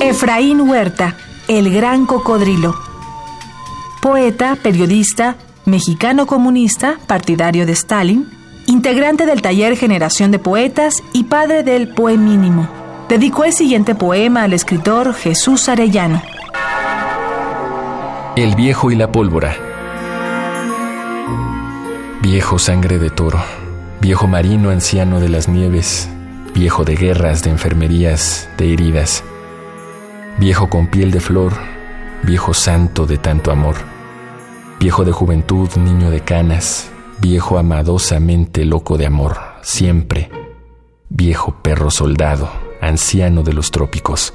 [0.00, 1.16] Efraín Huerta,
[1.48, 2.74] el gran cocodrilo.
[4.00, 8.28] Poeta, periodista, mexicano comunista, partidario de Stalin,
[8.66, 12.68] integrante del taller Generación de Poetas y padre del Poemínimo.
[13.08, 16.22] Dedicó el siguiente poema al escritor Jesús Arellano.
[18.36, 19.56] El viejo y la pólvora.
[22.22, 23.42] Viejo sangre de toro,
[24.00, 26.08] viejo marino anciano de las nieves,
[26.54, 29.24] viejo de guerras, de enfermerías, de heridas,
[30.38, 31.52] viejo con piel de flor,
[32.22, 33.76] viejo santo de tanto amor,
[34.78, 40.30] viejo de juventud, niño de canas, viejo amadosamente loco de amor, siempre,
[41.08, 44.34] viejo perro soldado, anciano de los trópicos,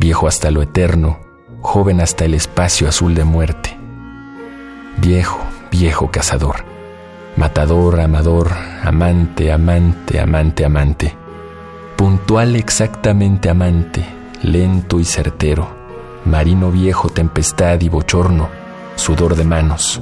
[0.00, 1.18] viejo hasta lo eterno,
[1.60, 3.76] joven hasta el espacio azul de muerte,
[4.98, 6.64] viejo, viejo cazador,
[7.36, 11.16] matador, amador, amante, amante, amante, amante,
[11.96, 14.06] puntual exactamente amante,
[14.42, 15.68] lento y certero,
[16.24, 18.48] marino viejo, tempestad y bochorno,
[18.96, 20.00] sudor de manos.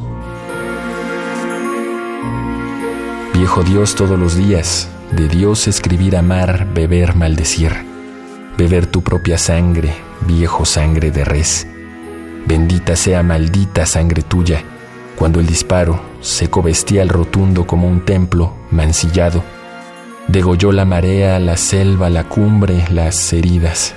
[3.35, 7.73] Viejo Dios todos los días, de Dios escribir, amar, beber, maldecir,
[8.57, 11.67] beber tu propia sangre, viejo sangre de res.
[12.47, 14.63] Bendita sea maldita sangre tuya,
[15.17, 19.43] cuando el disparo, seco bestial rotundo como un templo, mancillado,
[20.29, 23.95] degolló la marea, la selva, la cumbre, las heridas,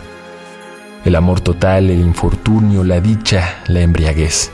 [1.06, 4.52] el amor total, el infortunio, la dicha, la embriaguez.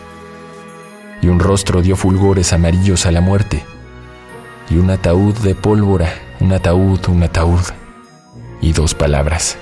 [1.22, 3.64] Y un rostro dio fulgores amarillos a la muerte,
[4.70, 7.62] y un ataúd de pólvora, un ataúd, un ataúd,
[8.62, 9.58] y dos palabras.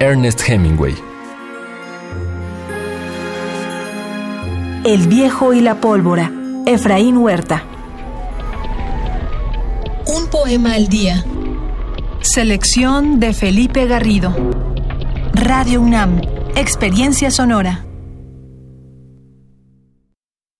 [0.00, 0.94] Ernest Hemingway.
[4.84, 6.32] El viejo y la pólvora,
[6.64, 7.64] Efraín Huerta.
[10.06, 11.22] Un poema al día.
[12.22, 14.34] Selección de Felipe Garrido.
[15.34, 16.22] Radio UNAM,
[16.56, 17.84] Experiencia Sonora.